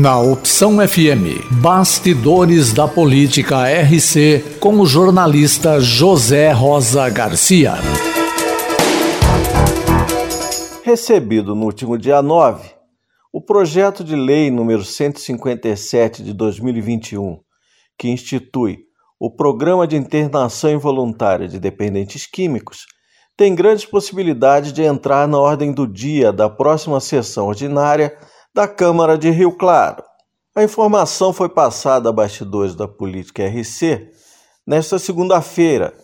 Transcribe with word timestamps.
Na 0.00 0.18
Opção 0.18 0.76
FM, 0.76 1.60
Bastidores 1.60 2.72
da 2.72 2.88
Política 2.88 3.68
RC, 3.68 4.58
com 4.58 4.80
o 4.80 4.86
jornalista 4.86 5.78
José 5.80 6.50
Rosa 6.50 7.08
Garcia. 7.10 7.74
Recebido 10.82 11.54
no 11.54 11.66
último 11.66 11.96
dia 11.96 12.20
9, 12.20 12.70
o 13.32 13.40
projeto 13.40 14.02
de 14.02 14.16
lei 14.16 14.50
número 14.50 14.84
157 14.84 16.22
de 16.22 16.32
2021, 16.32 17.38
que 17.96 18.08
institui 18.08 18.78
o 19.20 19.30
Programa 19.30 19.86
de 19.86 19.96
Internação 19.96 20.70
Involuntária 20.72 21.46
de 21.46 21.60
Dependentes 21.60 22.26
Químicos, 22.26 22.86
tem 23.36 23.54
grandes 23.54 23.84
possibilidades 23.84 24.72
de 24.72 24.82
entrar 24.82 25.26
na 25.26 25.38
ordem 25.38 25.72
do 25.72 25.86
dia 25.86 26.32
da 26.32 26.48
próxima 26.48 27.00
sessão 27.00 27.46
ordinária 27.46 28.16
da 28.54 28.68
Câmara 28.68 29.16
de 29.16 29.30
Rio 29.30 29.56
Claro. 29.56 30.02
A 30.54 30.62
informação 30.62 31.32
foi 31.32 31.48
passada 31.48 32.10
a 32.10 32.12
bastidores 32.12 32.74
da 32.74 32.86
Política 32.86 33.46
RC 33.46 34.10
nesta 34.66 34.98
segunda-feira 34.98 35.94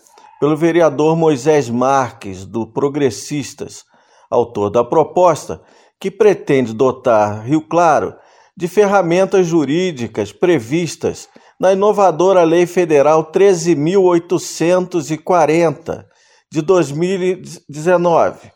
pelo 0.40 0.56
vereador 0.56 1.14
Moisés 1.16 1.68
Marques, 1.68 2.46
do 2.46 2.66
Progressistas, 2.66 3.84
autor 4.30 4.70
da 4.70 4.82
proposta 4.82 5.60
que 6.00 6.10
pretende 6.10 6.72
dotar 6.72 7.44
Rio 7.44 7.60
Claro 7.60 8.14
de 8.56 8.66
ferramentas 8.66 9.46
jurídicas 9.46 10.32
previstas 10.32 11.28
na 11.60 11.74
inovadora 11.74 12.42
Lei 12.44 12.64
Federal 12.66 13.30
13.840 13.30 16.06
de 16.50 16.62
2019. 16.62 18.50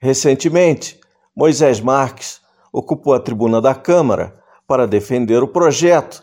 Recentemente, 0.00 1.00
Moisés 1.34 1.80
Marques 1.80 2.40
ocupou 2.72 3.14
a 3.14 3.20
tribuna 3.20 3.60
da 3.60 3.74
Câmara 3.74 4.34
para 4.66 4.86
defender 4.86 5.42
o 5.42 5.48
projeto, 5.48 6.22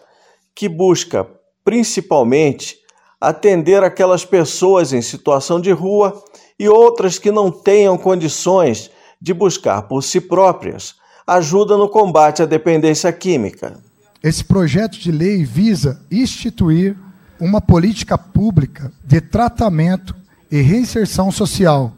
que 0.53 0.67
busca 0.67 1.27
principalmente 1.63 2.77
atender 3.19 3.83
aquelas 3.83 4.23
pessoas 4.23 4.93
em 4.93 5.01
situação 5.01 5.59
de 5.59 5.71
rua 5.71 6.23
e 6.57 6.67
outras 6.67 7.19
que 7.19 7.31
não 7.31 7.51
tenham 7.51 7.97
condições 7.97 8.89
de 9.21 9.33
buscar 9.33 9.83
por 9.83 10.03
si 10.03 10.21
próprias 10.21 10.95
ajuda 11.27 11.77
no 11.77 11.87
combate 11.87 12.41
à 12.41 12.45
dependência 12.45 13.11
química. 13.13 13.77
Esse 14.23 14.43
projeto 14.43 14.97
de 14.97 15.11
lei 15.11 15.43
visa 15.43 16.01
instituir 16.09 16.97
uma 17.39 17.61
política 17.61 18.17
pública 18.17 18.91
de 19.03 19.21
tratamento 19.21 20.15
e 20.51 20.61
reinserção 20.61 21.31
social 21.31 21.93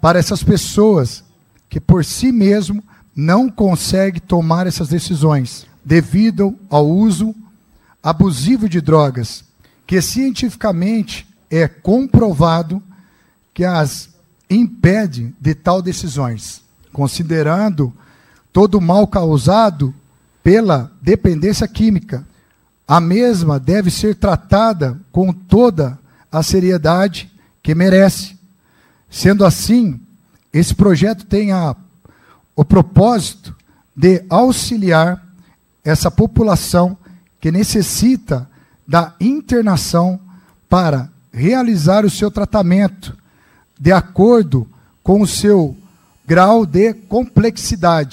para 0.00 0.18
essas 0.18 0.42
pessoas 0.42 1.24
que 1.68 1.80
por 1.80 2.04
si 2.04 2.32
mesmo 2.32 2.82
não 3.14 3.48
consegue 3.48 4.20
tomar 4.20 4.66
essas 4.66 4.88
decisões 4.88 5.66
devido 5.84 6.56
ao 6.70 6.88
uso 6.88 7.34
abusivo 8.02 8.68
de 8.68 8.80
drogas, 8.80 9.44
que 9.86 10.00
cientificamente 10.00 11.26
é 11.50 11.68
comprovado 11.68 12.82
que 13.54 13.64
as 13.64 14.10
impede 14.48 15.34
de 15.40 15.54
tal 15.54 15.80
decisões, 15.80 16.62
considerando 16.92 17.92
todo 18.52 18.76
o 18.76 18.80
mal 18.80 19.06
causado 19.06 19.94
pela 20.42 20.90
dependência 21.00 21.66
química. 21.66 22.26
A 22.86 23.00
mesma 23.00 23.58
deve 23.58 23.90
ser 23.90 24.16
tratada 24.16 25.00
com 25.10 25.32
toda 25.32 25.98
a 26.30 26.42
seriedade 26.42 27.31
que 27.62 27.74
merece. 27.74 28.36
Sendo 29.10 29.44
assim, 29.44 30.00
esse 30.52 30.74
projeto 30.74 31.24
tem 31.26 31.52
a 31.52 31.76
o 32.54 32.64
propósito 32.64 33.56
de 33.96 34.24
auxiliar 34.28 35.22
essa 35.84 36.10
população 36.10 36.96
que 37.40 37.50
necessita 37.50 38.48
da 38.86 39.14
internação 39.20 40.20
para 40.68 41.08
realizar 41.32 42.04
o 42.04 42.10
seu 42.10 42.30
tratamento 42.30 43.16
de 43.78 43.90
acordo 43.90 44.68
com 45.02 45.22
o 45.22 45.26
seu 45.26 45.76
grau 46.26 46.64
de 46.64 46.94
complexidade. 46.94 48.12